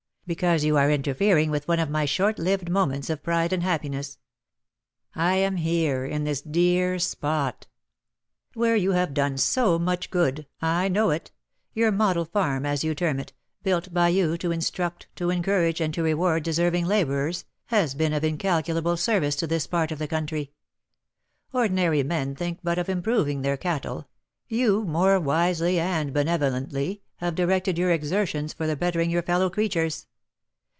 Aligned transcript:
"Because 0.27 0.63
you 0.63 0.77
are 0.77 0.89
interfering 0.89 1.51
with 1.51 1.67
one 1.67 1.79
of 1.81 1.89
my 1.89 2.05
short 2.05 2.39
lived 2.39 2.69
moments 2.69 3.09
of 3.09 3.21
pride 3.21 3.51
and 3.51 3.61
happiness. 3.63 4.17
I 5.13 5.35
am 5.35 5.57
here, 5.57 6.05
in 6.05 6.23
this 6.23 6.41
dear 6.41 6.99
spot!" 6.99 7.67
"Where 8.53 8.77
you 8.77 8.93
have 8.93 9.13
done 9.13 9.37
so 9.37 9.77
much 9.77 10.09
good. 10.09 10.47
I 10.61 10.87
know 10.87 11.09
it. 11.09 11.31
Your 11.73 11.91
'model 11.91 12.23
farm,' 12.23 12.65
as 12.65 12.81
you 12.81 12.95
term 12.95 13.19
it, 13.19 13.33
built 13.63 13.93
by 13.93 14.07
you 14.07 14.37
to 14.37 14.53
instruct, 14.53 15.07
to 15.17 15.31
encourage, 15.31 15.81
and 15.81 15.93
to 15.95 16.03
reward 16.03 16.43
deserving 16.43 16.85
labourers, 16.85 17.43
has 17.65 17.93
been 17.93 18.13
of 18.13 18.23
incalculable 18.23 18.95
service 18.95 19.35
to 19.35 19.47
this 19.47 19.67
part 19.67 19.91
of 19.91 19.99
the 19.99 20.07
country. 20.07 20.53
Ordinary 21.51 22.03
men 22.03 22.35
think 22.35 22.59
but 22.63 22.77
of 22.79 22.87
improving 22.87 23.41
their 23.41 23.57
cattle; 23.57 24.07
you, 24.47 24.85
more 24.85 25.19
wisely 25.19 25.77
and 25.77 26.13
benevolently, 26.13 27.01
have 27.17 27.35
directed 27.35 27.77
your 27.77 27.91
exertions 27.91 28.53
for 28.53 28.65
the 28.65 28.77
bettering 28.77 29.09
your 29.11 29.21
fellow 29.23 29.49
creatures. 29.49 30.07